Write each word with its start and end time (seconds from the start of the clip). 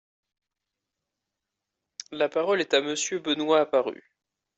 La 2.09 2.27
parole 2.27 2.59
est 2.61 2.73
à 2.73 2.81
Monsieur 2.81 3.19
Benoist 3.19 3.61
Apparu. 3.67 4.03